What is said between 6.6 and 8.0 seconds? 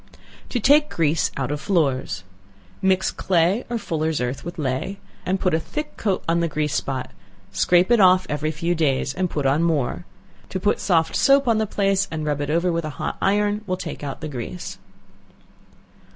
spot; scrape it